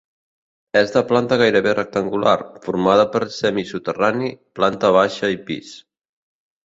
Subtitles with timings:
[0.79, 2.33] És de planta gairebé rectangular,
[2.69, 5.71] formada per semisoterrani, planta baixa i pis.